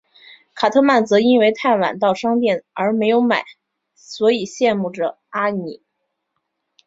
[0.55, 3.43] 卡特曼则因为太晚到商店而没买
[3.93, 5.83] 所以羡慕着阿尼。